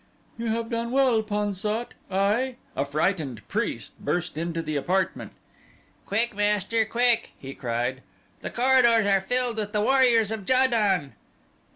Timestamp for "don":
10.65-11.13